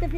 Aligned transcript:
اوه 0.00 0.08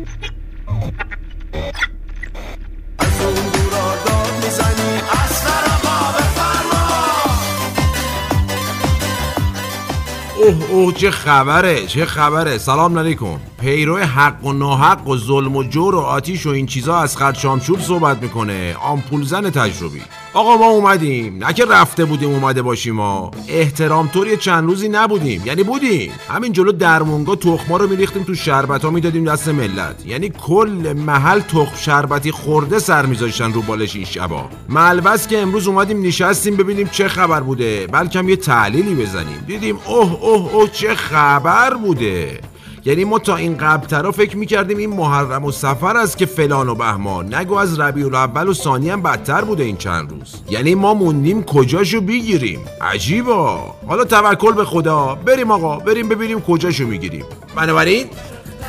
اوه 10.70 10.92
چه 10.92 11.10
خبره 11.10 11.86
چه 11.86 12.06
خبره. 12.06 12.58
سلام 12.58 12.98
علیکم. 12.98 13.40
پیرو 13.60 13.98
حق 13.98 14.44
و 14.44 14.52
ناحق 14.52 15.08
و 15.08 15.16
ظلم 15.16 15.56
و 15.56 15.62
جور 15.62 15.94
و 15.94 15.98
آتیش 15.98 16.46
و 16.46 16.50
این 16.50 16.66
چیزا 16.66 16.98
از 16.98 17.16
خط 17.16 17.38
شامشور 17.38 17.80
صحبت 17.80 18.22
می‌کنه. 18.22 18.76
آمپول 18.80 19.22
زن 19.22 19.50
تجربی. 19.50 20.02
آقا 20.34 20.56
ما 20.56 20.66
اومدیم. 20.66 21.44
نه 21.44 21.52
که 21.52 21.64
رفته 21.64 22.04
بودیم 22.04 22.30
اومده 22.30 22.62
باشیم 22.62 22.94
ما 22.94 23.30
احترام 23.48 24.08
طور 24.08 24.28
یه 24.28 24.36
چند 24.36 24.64
روزی 24.64 24.88
نبودیم. 24.88 25.42
یعنی 25.46 25.62
بودیم. 25.62 26.12
همین 26.28 26.52
جلو 26.52 26.72
درمونگا 26.72 27.36
تخما 27.36 27.76
رو 27.76 27.88
میریختیم 27.88 28.22
تو 28.22 28.34
شربت 28.34 28.84
ها 28.84 28.90
می‌دادیم 28.90 29.24
دست 29.24 29.48
ملت. 29.48 30.06
یعنی 30.06 30.28
کل 30.28 30.94
محل 30.96 31.40
تخم 31.40 31.76
شربتی 31.76 32.30
خورده 32.30 32.78
سر 32.78 33.06
میذاشتن 33.06 33.52
رو 33.52 33.62
بالش 33.62 33.96
این 33.96 34.04
شبا. 34.04 34.48
ملبس 34.68 35.28
که 35.28 35.38
امروز 35.38 35.68
اومدیم 35.68 36.02
نشستیم 36.06 36.56
ببینیم 36.56 36.88
چه 36.88 37.08
خبر 37.08 37.40
بوده. 37.40 37.86
بلکم 37.86 38.28
یه 38.28 38.36
تحلیلی 38.36 38.94
بزنیم. 38.94 39.44
دیدیم 39.46 39.78
اوه 39.86 40.24
اوه 40.24 40.54
اوه 40.54 40.68
چه 40.68 40.94
خبر 40.94 41.74
بوده. 41.74 42.40
یعنی 42.84 43.04
ما 43.04 43.18
تا 43.18 43.36
این 43.36 43.56
قبلترا 43.56 44.12
فکر 44.12 44.36
می‌کردیم 44.36 44.78
این 44.78 44.90
محرم 44.90 45.44
و 45.44 45.52
سفر 45.52 45.96
است 45.96 46.18
که 46.18 46.26
فلان 46.26 46.68
و 46.68 46.74
بهمان. 46.74 47.34
نگو 47.34 47.54
از 47.54 47.80
ربیع 47.80 48.06
الاول 48.06 48.48
و 48.48 48.54
ثانی 48.54 48.90
هم 48.90 49.02
بدتر 49.02 49.40
بوده 49.40 49.62
این 49.62 49.76
چند 49.76 50.10
روز. 50.10 50.34
یعنی 50.50 50.74
ما 50.74 50.94
موندیم 50.94 51.42
کجاشو 51.42 52.00
بگیریم. 52.00 52.60
عجیبا 52.80 53.74
حالا 53.88 54.04
توکل 54.04 54.52
به 54.52 54.64
خدا. 54.64 55.14
بریم 55.14 55.50
آقا 55.50 55.76
بریم 55.76 56.08
ببینیم 56.08 56.40
کجاشو 56.40 56.86
می‌گیریم. 56.86 57.24
بنابراین 57.56 58.06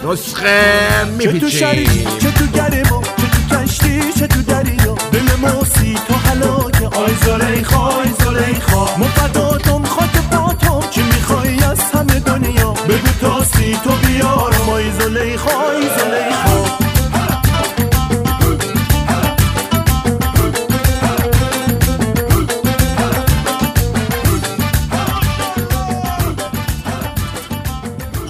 نسخه 0.06 1.06
میپیچیم. 1.18 1.84
چه 2.20 2.32
تو 2.32 2.48
چه 2.48 3.13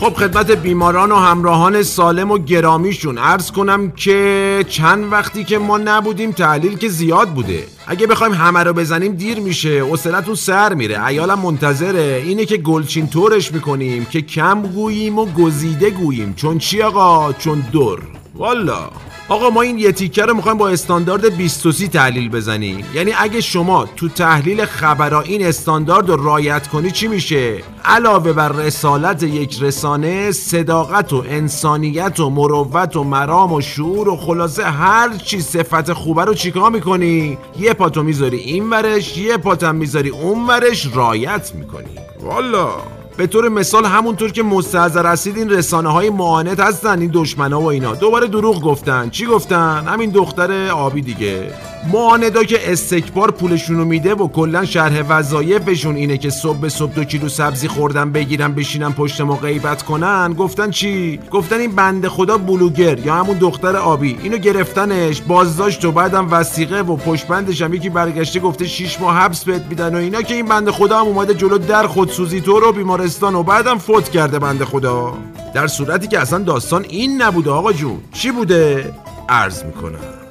خب 0.04 0.14
خدمت 0.14 0.52
بیماران 0.52 1.12
و 1.12 1.16
همراهان 1.16 1.84
سالم 1.84 2.32
و 2.32 2.38
گرامیشون. 2.38 3.18
عرض 3.18 3.52
کنم 3.52 3.92
که 3.92 4.66
چند 4.70 5.12
وقتی 5.12 5.44
که 5.44 5.58
ما 5.58 5.78
نبودیم 5.78 6.32
تحلیل 6.32 6.78
که 6.78 6.90
زیاد 6.90 7.30
بوده. 7.30 7.64
اگه 7.88 8.08
بخوایم 8.08 8.34
همه 8.34 8.64
رو 8.64 8.74
بزنیم 8.74 9.16
دیر 9.16 9.40
میشه. 9.40 9.80
حوصلتون 9.80 10.36
سر 10.36 10.74
میره. 10.74 11.06
ایالم 11.06 11.40
منتظره. 11.40 12.24
اینه 12.26 12.46
که 12.46 12.58
گلچین 12.58 13.08
طورش 13.08 13.52
می‌کنیم 13.52 14.06
که 14.06 14.22
کم 14.22 14.62
گوییم 14.62 15.20
و 15.20 15.26
گزیده 15.26 15.90
گوییم. 15.90 16.34
چون 16.34 16.58
چی 16.58 16.82
آقا؟ 16.82 17.34
چون 17.34 17.64
دور. 17.72 18.00
والا. 18.36 18.90
آقا 19.30 19.50
ما 19.50 19.62
این 19.62 19.80
یه 19.80 19.92
تیکه 19.92 20.26
رو 20.26 20.34
می‌خوایم 20.34 20.58
با 20.58 20.70
استاندارد 20.70 21.38
23 21.38 21.88
تحلیل 21.88 22.30
بزنیم. 22.30 22.86
یعنی 22.94 23.12
اگه 23.20 23.42
شما 23.42 23.86
تو 23.96 24.10
تحلیل 24.10 24.66
خبرها 24.66 25.22
این 25.22 25.46
استاندارد 25.46 26.10
رو 26.10 26.24
رایت 26.24 26.68
کنی 26.68 26.92
چی 26.92 27.08
میشه؟ 27.08 27.64
علاوه 27.86 28.34
بر 28.34 28.50
رسالت 28.50 29.24
یک 29.24 29.58
رسانه 29.62 30.32
صداقت 30.32 31.14
و 31.14 31.24
انسانیت 31.28 32.20
و 32.20 32.30
مروت 32.30 32.96
و 32.96 33.04
مرام 33.04 33.54
و 33.54 33.62
شعور 33.62 34.10
و 34.10 34.18
خلاصه 34.18 34.64
هر 34.64 35.18
چی 35.18 35.42
صفت 35.42 35.94
خوبه 35.94 36.26
رو 36.26 36.34
چیکار 36.34 36.72
می‌کنی؟ 36.72 37.38
یه 37.60 37.74
پاتو 37.74 38.04
می‌ذاری 38.04 38.38
این 38.38 38.70
ورش 38.70 39.18
یه 39.18 39.38
پاتم 39.38 39.76
می‌ذاری 39.76 40.10
اون 40.10 40.48
ورش 40.48 40.88
رایت 40.96 41.52
می‌کنی. 41.56 41.98
والا. 42.20 42.70
به 43.18 43.28
طور 43.28 43.50
مثال 43.50 43.86
همونطور 43.86 44.32
که 44.32 44.44
مستحضر 44.44 45.06
هستید 45.06 45.38
این 45.38 45.50
رسانه 45.50 45.90
های 45.90 46.10
معاند 46.10 46.60
هستن 46.60 47.00
این 47.02 47.12
دشمنا 47.14 47.62
و 47.62 47.66
اینا. 47.66 47.96
دوباره 47.96 48.28
دروغ 48.28 48.62
گفتن. 48.62 49.10
چی 49.10 49.26
گفتن؟ 49.26 49.84
همین 49.88 50.10
دختر 50.10 50.70
آبی 50.70 51.02
دیگه. 51.02 51.54
معاندا 51.92 52.44
که 52.44 52.72
استکبار 52.72 53.32
پولشونو 53.32 53.86
میده 53.86 54.14
و 54.14 54.28
کلا 54.28 54.66
شرح 54.66 55.02
وظایفشون 55.10 55.96
اینه 55.96 56.18
که 56.18 56.30
صبح 56.30 56.58
به 56.58 56.70
صبح 56.70 56.94
دو 56.94 57.04
کیلو 57.04 57.30
سبزی 57.30 57.68
خوردن 57.68 58.12
بگیرن 58.12 58.54
بشینن 58.54 58.92
پشت 58.92 59.22
ما 59.22 59.36
غیبت 59.36 59.84
کنن. 59.84 60.34
گفتن 60.34 60.72
چی؟ 60.72 61.20
گفتن 61.32 61.60
این 61.60 61.76
بنده 61.76 62.10
خدا 62.10 62.38
بلوگر 62.38 63.00
یا 63.00 63.16
همون 63.16 63.38
دختر 63.38 63.76
آبی. 63.76 64.18
اینو 64.24 64.38
گرفتنش 64.38 65.22
بازداشت 65.22 65.86
و 65.86 65.92
بعدم 65.92 66.28
وسیقه 66.32 66.82
و 66.82 66.96
پشت 66.96 67.28
بندش 67.28 67.62
هم 67.62 67.74
یکی 67.74 67.90
برگشته 67.90 68.40
گفته 68.40 68.68
شیش 68.68 69.02
ماه 69.02 69.18
حبس 69.18 69.44
بهت 69.44 69.66
میدن 69.70 69.96
و 69.96 69.98
اینا 69.98 70.22
که 70.22 70.36
این 70.36 70.46
بنده 70.46 70.72
خدا 70.72 71.00
هم 71.00 71.06
اومده 71.06 71.34
جلو 71.34 71.58
در 71.58 71.88
خودسوزی 71.88 72.42
تو 72.42 72.60
رو 72.60 72.72
بیمارستان 72.72 73.36
و 73.36 73.44
بعدم 73.44 73.78
فوت 73.78 74.10
کرده 74.10 74.40
بنده 74.40 74.66
خدا. 74.66 75.14
در 75.54 75.68
صورتی 75.68 76.08
که 76.08 76.20
اصلا 76.20 76.40
داستان 76.40 76.86
این 76.90 77.22
نبوده 77.22 77.52
آقا 77.52 77.74
جون. 77.74 78.00
چی 78.14 78.32
بوده؟ 78.32 78.94
عرض 79.30 79.64
می‌کنم. 79.64 80.23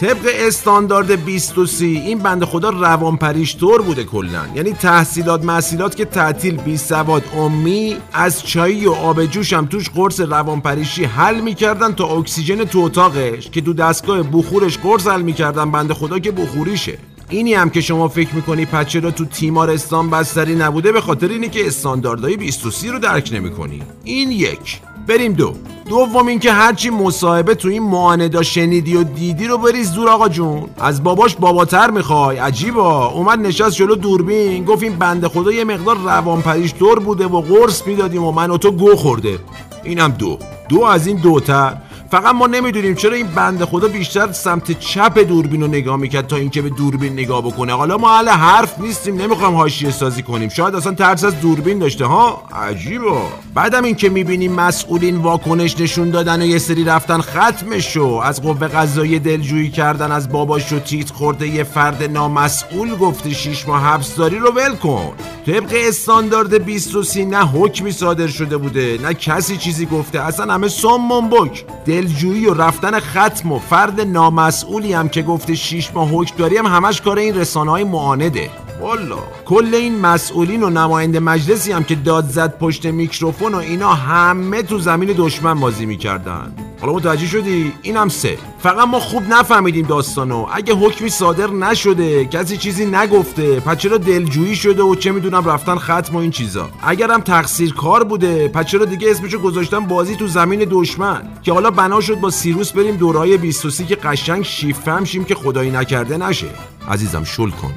طبق 0.00 0.26
استاندارد 0.34 1.24
23 1.24 1.84
این 1.84 2.18
بنده 2.18 2.46
خدا 2.46 2.70
روانپریشتور 2.70 3.82
بوده 3.82 4.04
کلا. 4.04 4.46
یعنی 4.54 4.72
تحصیلات 4.72 5.44
محصیلات 5.44 5.96
که 5.96 6.04
تعطیل 6.04 6.56
بی 6.56 6.76
سواد 6.76 7.22
امی 7.36 7.96
از 8.12 8.46
چایی 8.46 8.86
و 8.86 8.92
آب 8.92 9.24
جوش 9.24 9.52
هم 9.52 9.66
توش 9.66 9.90
قرص 9.90 10.20
روانپریشی 10.20 11.04
حل 11.04 11.40
می‌کردن 11.40 11.92
تا 11.92 12.04
اکسیژن 12.04 12.64
تو 12.64 12.78
اتاقش 12.78 13.50
که 13.50 13.60
تو 13.60 13.72
دستگاه 13.72 14.22
بخورش 14.22 14.78
قرص 14.78 15.06
حل 15.06 15.22
می‌کردن. 15.22 15.70
بنده 15.70 15.94
خدا 15.94 16.18
که 16.18 16.30
بخوریشه. 16.32 16.98
اینی 17.28 17.54
هم 17.54 17.70
که 17.70 17.80
شما 17.80 18.08
فکر 18.08 18.34
می‌کنی 18.34 18.64
پچه 18.64 19.00
را 19.00 19.10
تو 19.10 19.24
تیمارستان 19.24 20.10
بستری 20.10 20.54
نبوده 20.54 20.92
به 20.92 21.00
خاطر 21.00 21.28
اینه 21.28 21.48
که 21.48 21.66
استانداردهای 21.66 22.36
23 22.36 22.90
رو 22.90 22.98
درک 22.98 23.30
نمی‌کنی. 23.32 23.82
این 24.04 24.30
یک. 24.30 24.80
بریم 25.08 25.32
دو. 25.32 25.54
دوم 25.88 26.26
اینکه 26.26 26.52
هرچی 26.52 26.90
مصاحبه 26.90 27.54
تو 27.54 27.68
این 27.68 27.82
معاندا 27.82 28.42
شنیدی 28.42 28.96
و 28.96 29.02
دیدی 29.02 29.46
رو 29.46 29.58
بریز 29.58 29.92
دور 29.92 30.08
آقا 30.08 30.28
جون. 30.28 30.70
از 30.78 31.02
باباش 31.02 31.36
باباتر 31.36 31.90
می‌خوای. 31.90 32.36
عجیبا 32.36 33.06
اومد 33.06 33.38
نشست 33.38 33.76
جلو 33.76 33.94
دوربین. 33.94 34.64
گفت 34.64 34.82
این 34.82 34.96
بنده 34.96 35.28
خدا 35.28 35.52
یه 35.52 35.64
مقدار 35.64 35.96
روانپریش 35.96 36.74
دور 36.78 36.98
بوده 36.98 37.26
و 37.26 37.40
قرص 37.40 37.86
می‌دادیم 37.86 38.24
و 38.24 38.32
من 38.32 38.50
و 38.50 38.58
تو 38.58 38.70
گو 38.70 38.96
خورده. 38.96 39.38
اینم 39.84 40.08
دو. 40.08 40.38
دو 40.68 40.82
از 40.82 41.06
این 41.06 41.16
دوتر. 41.16 41.76
فقط 42.10 42.34
ما 42.34 42.46
نمی‌دونیم 42.46 42.94
چرا 42.94 43.12
این 43.12 43.26
بنده 43.26 43.66
خدا 43.66 43.88
بیشتر 43.88 44.32
سمت 44.32 44.78
چپ 44.80 45.18
دوربین 45.18 45.60
رو 45.60 45.66
نگاه 45.66 45.96
می‌کرد 45.96 46.26
تا 46.26 46.36
اینکه 46.36 46.62
به 46.62 46.70
دوربین 46.70 47.12
نگاه 47.12 47.42
بکنه. 47.42 47.72
حالا 47.72 47.96
ما 47.96 48.16
اهل 48.16 48.28
حرف 48.28 48.80
نیستیم 48.80 49.22
نمی‌خوام 49.22 49.54
حاشیه 49.54 49.90
سازی 49.90 50.22
کنیم. 50.22 50.48
شاید 50.48 50.74
اصلا 50.74 50.94
ترس 50.94 51.24
از 51.24 51.40
دوربین 51.40 51.78
داشته 51.78 52.06
ها؟ 52.06 52.42
عجیبا 52.52 53.22
بعدم 53.54 53.84
این 53.84 53.94
که 53.94 54.08
می‌بینیم 54.08 54.52
مسئولین 54.52 55.16
واکنش 55.16 55.80
نشون 55.80 56.10
دادن 56.10 56.42
و 56.42 56.44
یه 56.44 56.58
سری 56.58 56.84
رفتن 56.84 57.20
ختمش 57.20 57.94
شو 57.94 58.20
از 58.24 58.42
قوه 58.42 58.68
قضایی 58.68 59.18
دلجویی 59.18 59.70
کردن 59.70 60.12
از 60.12 60.28
باباش 60.28 60.72
و 60.72 60.78
تیت 60.78 61.10
خورده 61.10 61.48
یه 61.48 61.64
فرد 61.64 62.02
نامسئول 62.02 62.96
گفته 62.96 63.30
شیش 63.30 63.68
ماه 63.68 63.82
حبس 63.82 64.16
داری 64.16 64.38
رو 64.38 64.50
ول 64.50 64.76
کن. 64.76 65.12
طبق 65.46 65.74
استاندارد 65.88 66.64
23 66.64 67.24
نه 67.24 67.46
حکمی 67.46 67.92
صادر 67.92 68.26
شده 68.26 68.56
بوده. 68.56 68.98
نه 69.02 69.14
کسی 69.14 69.56
چیزی 69.56 69.86
گفته. 69.86 70.20
اصلا 70.20 70.54
همه 70.54 70.68
سمون 70.68 71.30
بک. 71.30 71.64
دلجویی 71.88 72.46
و 72.46 72.54
رفتن 72.54 73.00
ختم 73.00 73.52
و 73.52 73.58
فرد 73.58 74.00
نامسئولی 74.00 74.92
هم 74.92 75.08
که 75.08 75.22
گفته 75.22 75.54
شیش 75.54 75.90
ماه 75.94 76.10
حکم 76.10 76.44
هم 76.44 76.66
همش 76.66 77.00
کار 77.00 77.18
این 77.18 77.34
رسانه 77.34 77.70
های 77.70 77.84
معانده. 77.84 78.50
والا. 78.80 79.18
کل 79.44 79.74
این 79.74 79.98
مسئولین 79.98 80.62
و 80.62 80.70
نماینده 80.70 81.20
مجلسی 81.20 81.72
هم 81.72 81.84
که 81.84 81.94
داد 81.94 82.24
زد 82.24 82.58
پشت 82.58 82.86
میکروفون 82.86 83.54
و 83.54 83.58
اینا 83.58 83.92
همه 83.92 84.62
تو 84.62 84.78
زمین 84.78 85.14
دشمن 85.16 85.60
بازی 85.60 85.86
می‌کردن. 85.86 86.52
حالا 86.80 86.92
متوجه 86.92 87.26
شدی؟ 87.26 87.72
اینم 87.82 88.08
سه. 88.08 88.38
فقط 88.58 88.88
ما 88.88 89.00
خوب 89.00 89.22
نفهمیدیم 89.28 89.86
داستانو. 89.86 90.46
اگه 90.52 90.74
حکمی 90.74 91.08
صادر 91.08 91.50
نشده 91.50 92.24
کسی 92.24 92.56
چیزی 92.56 92.86
نگفته 92.86 93.60
پس 93.60 93.76
چرا 93.76 93.98
دلجویی 93.98 94.56
شده 94.56 94.82
و 94.82 94.94
چه 94.94 95.12
می‌دونم 95.12 95.44
رفتن 95.44 95.76
ختم 95.76 96.14
و 96.14 96.18
این 96.18 96.30
چیزا؟ 96.30 96.70
اگرم 96.82 97.20
تقصیر 97.20 97.74
کار 97.74 98.04
بوده 98.04 98.48
پس 98.48 98.66
چرا 98.66 98.84
دیگه 98.84 99.10
اسمشو 99.10 99.38
گذاشتن 99.38 99.80
بازی 99.80 100.16
تو 100.16 100.26
زمین 100.26 100.66
دشمن؟ 100.70 101.22
که 101.42 101.52
حالا 101.52 101.70
بنا 101.70 102.00
شد 102.00 102.20
با 102.20 102.30
سیروس 102.30 102.72
بریم 102.72 102.96
دورای 102.96 103.36
23 103.36 103.84
که 103.84 103.96
قشنگ 103.96 104.42
شیفته 104.42 104.92
هم 104.92 105.04
شیم 105.04 105.24
که 105.24 105.34
خدایی 105.34 105.70
نکرده 105.70 106.16
نشه. 106.16 106.48
عزیزم 106.88 107.24
شل 107.24 107.50
کن. 107.50 107.74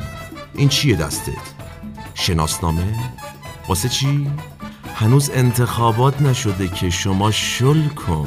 این 0.55 0.69
چیه 0.69 0.95
دستت؟ 0.95 1.33
شناسنامه؟ 2.13 2.95
واسه 3.67 3.89
چی؟ 3.89 4.27
هنوز 4.95 5.31
انتخابات 5.33 6.21
نشده 6.21 6.67
که 6.67 6.89
شما 6.89 7.31
شل 7.31 7.87
کن. 7.87 8.25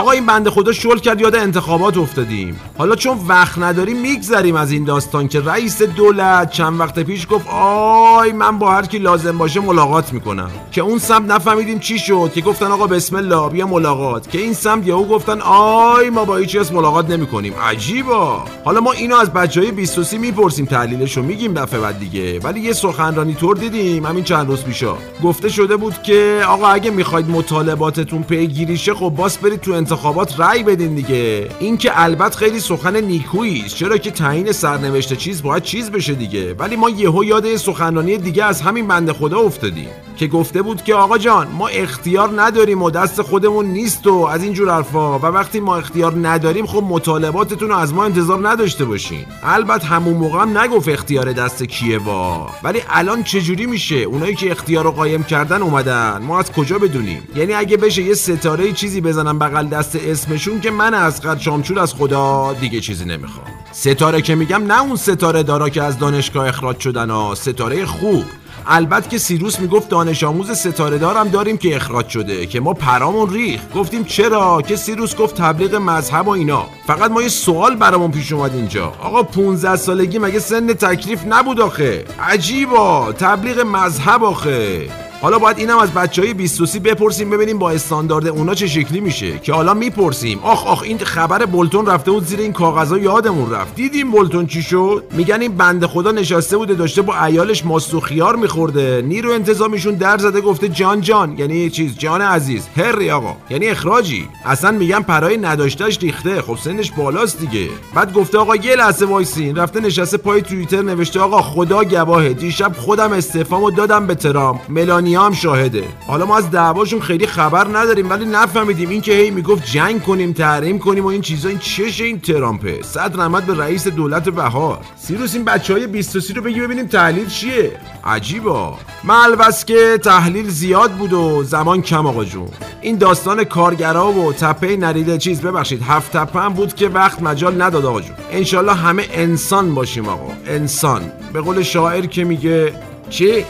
آقا 0.00 0.10
این 0.10 0.26
بنده 0.26 0.50
خدا 0.50 0.72
شل 0.72 0.98
کرد 0.98 1.20
یاد 1.20 1.36
انتخابات 1.36 1.96
افتادیم. 1.96 2.60
حالا 2.78 2.96
چون 2.96 3.18
وقت 3.28 3.58
نداریم 3.58 4.00
میگذریم 4.00 4.56
از 4.56 4.72
این 4.72 4.84
داستان 4.84 5.28
که 5.28 5.40
رئیس 5.40 5.82
دولت 5.82 6.50
چند 6.50 6.80
وقت 6.80 6.98
پیش 6.98 7.26
گفت 7.30 7.46
آی 7.50 8.32
من 8.32 8.58
با 8.58 8.70
هر 8.70 8.86
کی 8.86 8.98
لازم 8.98 9.38
باشه 9.38 9.60
ملاقات 9.60 10.12
می‌کنم. 10.12 10.50
که 10.72 10.80
اون 10.80 10.98
سمت 10.98 11.30
نفهمیدیم 11.30 11.78
چی 11.78 11.98
شد 11.98 12.30
که 12.34 12.40
گفتن 12.40 12.66
آقا 12.66 12.86
بسم 12.86 13.16
الله 13.16 13.48
بیا 13.48 13.66
ملاقات. 13.66 14.30
که 14.30 14.38
این 14.38 14.54
سمت 14.54 14.86
یهو 14.86 15.04
گفتن 15.04 15.40
آی 15.40 16.10
ما 16.10 16.24
با 16.24 16.36
هیچ 16.36 16.56
کس 16.56 16.72
ملاقات 16.72 17.10
نمی‌کنیم. 17.10 17.54
عجیبا. 17.54 18.44
حالا 18.64 18.80
ما 18.80 18.92
اینو 18.92 19.16
از 19.16 19.32
بچهای 19.32 19.70
23 19.70 20.18
می‌پرسیم 20.18 20.66
تحلیلشو 20.66 21.22
میگیم 21.22 21.54
دفعه 21.54 21.80
بعد 21.80 21.98
دیگه. 21.98 22.40
ولی 22.40 22.60
یه 22.60 22.72
سخنرانی 22.72 23.34
طور 23.34 23.56
دیدیم 23.56 24.06
همین 24.06 24.24
چند 24.24 24.48
روز 24.48 24.64
پیشا. 24.64 24.94
گفته 25.24 25.48
شده 25.48 25.76
بود 25.76 26.02
که 26.02 26.42
آقا 26.48 26.66
اگه 26.66 26.90
می‌خواید 26.90 27.30
مطالباتتون 27.30 28.22
پیگیری 28.22 28.76
شه 28.76 28.94
خب 28.94 29.08
باس 29.08 29.38
برید 29.38 29.60
تو 29.60 29.72
انتخابات 29.90 30.40
رأی 30.40 30.62
بدین 30.62 30.94
دیگه. 30.94 31.48
این 31.58 31.76
که 31.76 31.90
البته 31.94 32.36
خیلی 32.36 32.60
سخن 32.60 32.96
نیکویی 32.96 33.62
است. 33.66 33.76
چرا 33.76 33.98
که 33.98 34.10
تعیین 34.10 34.52
سرنوشت 34.52 35.14
چیز 35.14 35.42
باید 35.42 35.62
چیز 35.62 35.90
بشه 35.90 36.14
دیگه. 36.14 36.54
ولی 36.54 36.76
ما 36.76 36.90
یهو 36.90 37.24
یاد 37.24 37.56
سخنرانی 37.56 38.18
دیگه 38.18 38.44
از 38.44 38.60
همین 38.60 38.86
بنده 38.88 39.12
خدا 39.12 39.38
افتادیم. 39.38 39.88
که 40.20 40.26
گفته 40.26 40.62
بود 40.62 40.84
که 40.84 40.94
آقا 40.94 41.18
جان 41.18 41.48
ما 41.48 41.68
اختیار 41.68 42.42
نداریم 42.42 42.82
و 42.82 42.90
دست 42.90 43.22
خودمون 43.22 43.66
نیست 43.66 44.06
و 44.06 44.14
از 44.14 44.42
این 44.42 44.52
جور 44.52 44.70
حرفا. 44.70 45.18
و 45.18 45.22
وقتی 45.22 45.60
ما 45.60 45.76
اختیار 45.76 46.28
نداریم 46.28 46.66
خب 46.66 46.84
مطالباتتون 46.88 47.68
رو 47.68 47.76
از 47.76 47.94
ما 47.94 48.04
انتظار 48.04 48.48
نداشته 48.48 48.84
باشین. 48.84 49.24
البته 49.42 49.86
همون 49.86 50.14
موقع 50.14 50.38
هم 50.38 50.58
نگفت 50.58 50.88
اختیار 50.88 51.32
دست 51.32 51.62
کیه 51.62 51.98
وا 51.98 52.50
ولی 52.62 52.82
الان 52.88 53.22
چجوری 53.22 53.66
میشه؟ 53.66 53.96
اونایی 53.96 54.34
که 54.34 54.50
اختیار 54.50 54.84
رو 54.84 54.90
قایم 54.90 55.22
کردن 55.22 55.62
اومدن. 55.62 56.22
ما 56.22 56.38
از 56.38 56.52
کجا 56.52 56.78
بدونیم؟ 56.78 57.28
یعنی 57.36 57.52
اگه 57.52 57.76
بشه 57.76 58.02
یه 58.02 58.14
ستاره 58.14 58.72
چیزی 58.72 59.00
بزنم 59.00 59.38
بغل 59.38 59.66
دست 59.66 59.96
اسمشون 59.96 60.60
که 60.60 60.70
من 60.70 60.94
از 60.94 61.22
قد 61.22 61.38
شامچول 61.38 61.78
از 61.78 61.94
خدا 61.94 62.52
دیگه 62.60 62.80
چیزی 62.80 63.04
نمی‌خوام. 63.04 63.46
ستاره 63.72 64.22
که 64.22 64.34
میگم 64.34 64.64
نه 64.66 64.82
اون 64.82 64.96
ستاره 64.96 65.42
دارا 65.42 65.68
که 65.68 65.82
از 65.82 65.98
دانشگاه 65.98 66.48
اخراج 66.48 66.80
شدن 66.80 67.10
ها. 67.10 67.34
ستاره 67.34 67.86
خوب. 67.86 68.24
البته 68.72 69.08
که 69.08 69.18
سیروس 69.18 69.60
می‌گفت 69.60 69.88
دانش 69.88 70.24
آموز 70.24 70.50
ستاره 70.50 70.98
دارم 70.98 71.28
داریم 71.28 71.58
که 71.58 71.76
اخراج 71.76 72.08
شده 72.08 72.46
که 72.46 72.60
ما 72.60 72.72
پرامون 72.72 73.30
ریخ 73.30 73.60
گفتیم 73.74 74.04
چرا؟ 74.04 74.62
که 74.62 74.76
سیروس 74.76 75.16
گفت 75.16 75.34
تبلیغ 75.34 75.74
مذهب 75.74 76.26
و 76.26 76.30
اینا. 76.30 76.66
فقط 76.86 77.10
ما 77.10 77.22
یه 77.22 77.28
سوال 77.28 77.76
برامون 77.76 78.10
پیش 78.10 78.32
اومد 78.32 78.54
اینجا. 78.54 78.86
آقا 78.86 79.22
15 79.22 79.76
سالگی 79.76 80.18
مگه 80.18 80.38
سن 80.38 80.66
تکلیف 80.66 81.24
نبود 81.28 81.60
آخه؟ 81.60 82.04
عجیبا! 82.20 83.12
تبلیغ 83.12 83.60
مذهب 83.60 84.24
آخه! 84.24 85.09
حالا 85.22 85.38
باید 85.38 85.58
اینم 85.58 85.78
از 85.78 85.90
بچه 85.94 86.22
های 86.22 86.34
23 86.34 86.78
بپرسیم 86.78 87.30
ببینیم 87.30 87.58
با 87.58 87.70
استاندارد 87.70 88.26
اونا 88.26 88.54
چه 88.54 88.66
شکلی 88.66 89.00
میشه. 89.00 89.38
که 89.38 89.52
حالا 89.52 89.74
می‌پرسیم. 89.74 90.38
آخ 90.42 90.66
آخ 90.66 90.82
این 90.82 90.98
خبر 90.98 91.46
بولتون 91.46 91.86
رفته 91.86 92.10
بود 92.10 92.24
زیر 92.24 92.40
این 92.40 92.52
کاغذها 92.52 92.98
یادمون 92.98 93.50
رفت. 93.50 93.74
دیدیم 93.74 94.10
بولتون 94.10 94.46
چی 94.46 94.62
شد؟ 94.62 95.04
میگن 95.12 95.40
این 95.40 95.56
بنده 95.56 95.86
خدا 95.86 96.12
نشسته 96.12 96.56
بوده 96.56 96.74
داشته 96.74 97.02
با 97.02 97.24
ایالش 97.24 97.64
ماست 97.64 97.94
و 97.94 98.00
خیار 98.00 98.36
میخورده. 98.36 99.02
نیرو 99.06 99.32
انتظامیشون 99.32 99.94
در 99.94 100.18
زده 100.18 100.40
گفته 100.40 100.68
جان 100.68 101.00
جان. 101.00 101.38
یعنی 101.38 101.70
چیز 101.70 101.98
جان 101.98 102.20
عزیز. 102.20 102.68
هری 102.76 103.10
آقا. 103.10 103.36
یعنی 103.50 103.68
اخراجی. 103.68 104.28
اصلا 104.44 104.70
میگن 104.70 105.00
پرای 105.00 105.36
نداشتهش 105.36 105.98
ریخته. 106.02 106.42
خب 106.42 106.56
سنش 106.56 106.90
بالاست 106.90 107.40
دیگه. 107.40 107.68
بعد 107.94 108.12
گفته 108.12 108.38
آقا 108.38 108.56
یه 108.56 108.76
لحظه 108.76 109.06
وایسین. 109.06 109.56
رفته 109.56 109.80
نشسته 109.80 110.16
پای 110.16 110.42
توییتر 110.42 110.82
نوشته 110.82 111.20
آقا 111.20 111.42
خدا 111.42 111.84
گواهه. 111.84 112.32
دیشب 112.32 112.72
خودم 112.76 113.12
استعفامو 113.12 113.70
دادم 113.70 114.06
به 114.06 114.14
ترامپ. 114.14 114.60
ملانی 114.68 115.09
هم 115.14 115.32
شاهده. 115.32 115.84
حالا 116.06 116.26
ما 116.26 116.36
از 116.36 116.50
دعواشون 116.50 117.00
خیلی 117.00 117.26
خبر 117.26 117.66
نداریم 117.78 118.10
ولی 118.10 118.24
نفهمیدیم. 118.24 118.88
این 118.88 119.00
که 119.00 119.12
هی 119.12 119.30
می‌گفت 119.30 119.64
جنگ 119.64 120.02
کنیم 120.02 120.32
تحریم 120.32 120.78
کنیم 120.78 121.04
و 121.04 121.06
این 121.06 121.20
چیزا 121.20 121.48
این 121.48 121.58
چش 121.58 122.00
این 122.00 122.20
ترامپه 122.20 122.82
صد 122.82 123.20
رحمت 123.20 123.46
به 123.46 123.54
رئیس 123.54 123.88
دولت 123.88 124.28
بهار. 124.28 124.78
سیروس 124.96 125.34
این 125.34 125.44
بچه 125.44 125.72
های 125.72 125.86
23 125.86 126.34
رو 126.34 126.42
بگی 126.42 126.60
ببینیم 126.60 126.86
تحلیل 126.86 127.28
چیه. 127.28 127.72
عجیبا. 128.04 128.78
ملوس 129.04 129.64
که 129.64 129.98
تحلیل 130.04 130.48
زیاد 130.48 130.92
بود 130.92 131.12
و 131.12 131.42
زمان 131.44 131.82
کم 131.82 132.06
آقا 132.06 132.24
جون. 132.24 132.48
این 132.80 132.96
داستان 132.98 133.44
کارگرا 133.44 134.12
و 134.12 134.32
تپه 134.32 134.76
نریده 134.76 135.18
چیز 135.18 135.40
ببخشید 135.40 135.82
هفت 135.82 136.16
تپه 136.16 136.40
هم 136.40 136.52
بود 136.52 136.74
که 136.74 136.88
وقت 136.88 137.22
مجال 137.22 137.62
نداد 137.62 137.84
آقا 137.84 138.00
جون. 138.00 138.16
انشالله 138.30 138.74
همه 138.74 139.08
انسان 139.12 139.74
باشیم 139.74 140.08
آقا. 140.08 140.32
انسان. 140.46 141.12
به 141.32 141.40
قول 141.40 141.62
شاعر 141.62 142.06
که 142.06 142.24
میگه 142.24 142.72
چی؟ 143.10 143.44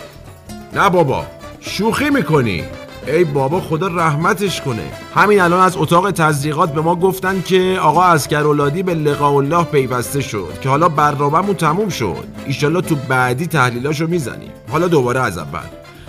نه 0.74 0.90
بابا. 0.90 1.39
شوخی 1.70 2.10
می‌کنی؟ 2.10 2.64
ای 3.06 3.24
بابا 3.24 3.60
خدا 3.60 3.86
رحمتش 3.86 4.60
کنه. 4.60 4.82
همین 5.14 5.40
الان 5.40 5.60
از 5.60 5.76
اتاق 5.76 6.10
تزریقات 6.10 6.72
به 6.72 6.80
ما 6.80 6.96
گفتن 6.96 7.42
که 7.42 7.78
آقا 7.82 8.04
اسکرولادی 8.04 8.82
به 8.82 8.94
لقاء 8.94 9.34
الله 9.34 9.64
پیوسته 9.64 10.20
شد 10.20 10.52
که 10.60 10.68
حالا 10.68 10.88
برنامه‌مون 10.88 11.54
تموم 11.54 11.88
شد. 11.88 12.24
ایشالله 12.46 12.80
تو 12.80 12.94
بعدی 12.94 13.46
تحلیلاشو 13.46 14.06
می‌زنیم. 14.06 14.50
حالا 14.70 14.88
دوباره 14.88 15.20
از 15.20 15.38
اول. 15.38 15.68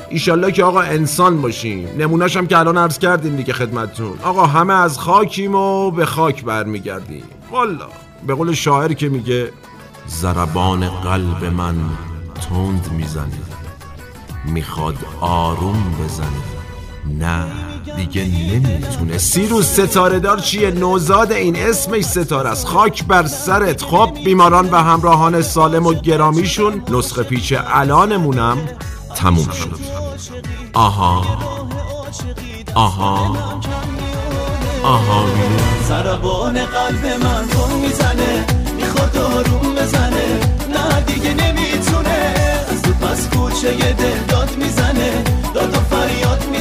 ایشالله 0.09 0.51
که 0.51 0.63
آقا 0.63 0.81
انسان 0.81 1.41
باشیم. 1.41 1.89
نمونهش 1.97 2.37
هم 2.37 2.47
که 2.47 2.57
الان 2.57 2.77
عرض 2.77 2.97
کردیم 2.99 3.35
دیگه 3.35 3.53
خدمتتون. 3.53 4.13
آقا 4.23 4.45
همه 4.45 4.73
از 4.73 4.99
خاکیم 4.99 5.55
و 5.55 5.91
به 5.91 6.05
خاک 6.05 6.45
برمیگردیم. 6.45 7.23
والا. 7.51 7.87
به 8.27 8.33
قول 8.35 8.53
شاعر 8.53 8.93
که 8.93 9.09
میگه 9.09 9.51
ضربان 10.07 10.89
قلب 10.89 11.45
من 11.45 11.75
تند 12.49 12.91
می‌زنه 12.97 13.60
می‌خواد 14.45 14.95
آروم 15.21 15.95
بزنه. 16.03 16.27
نه 17.19 17.45
دیگه 17.95 18.23
نمی‌تونه. 18.25 19.17
سیروس 19.17 19.79
ستاره 19.79 20.19
دار 20.19 20.39
چیه؟ 20.39 20.71
نوزاد 20.71 21.31
این 21.31 21.55
اسمش 21.55 22.03
ستاره 22.03 22.49
است. 22.49 22.67
خاک 22.67 23.05
بر 23.05 23.27
سرت. 23.27 23.83
خب 23.83 24.09
بیماران 24.25 24.69
و 24.69 24.75
همراهان 24.75 25.41
سالم 25.41 25.85
و 25.85 25.93
گرامیشون 25.93 26.83
نسخه 26.89 27.23
پیچ 27.23 27.53
الانمونم 27.67 28.57
تموم 29.15 29.49
شد. 29.49 29.79
آها. 30.73 31.25
آها. 32.75 33.37
آها. 34.83 35.25
سربان 35.87 36.53
قلب 36.53 37.05
من 37.23 37.45
می‌زنه. 37.81 38.45
می‌خواد 38.77 39.17
آروم 39.17 39.75
بزنه. 39.75 40.39
نه 40.73 41.01
دیگه 41.01 41.33
نمی‌تونه. 41.33 42.40
از 43.03 43.29
کوچه 43.29 43.93
دل 43.93 44.19
داد 44.27 44.57
می‌زنه 44.57 45.23
داد 45.53 45.73
و 45.77 45.79
فریاد 45.79 46.47
می‌زنه 46.51 46.60